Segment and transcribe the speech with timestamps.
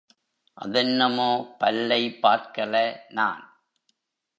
[0.57, 1.29] அதென்னமோ
[1.59, 2.85] பல்லை பார்க்கலை
[3.09, 3.43] நான்.